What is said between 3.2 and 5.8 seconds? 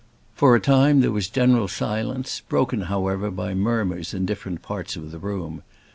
by murmurs in different parts of the room.